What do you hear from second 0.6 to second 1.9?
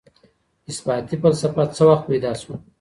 اثباتي فلسفه څه